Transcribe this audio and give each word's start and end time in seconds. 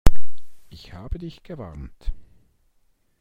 Ich 0.71 0.93
habe 0.93 1.19
dich 1.19 1.43
gewarnt. 1.43 2.11